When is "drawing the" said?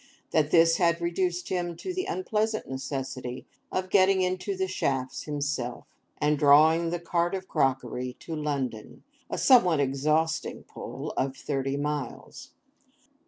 6.39-6.97